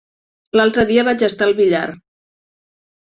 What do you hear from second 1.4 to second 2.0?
al Villar.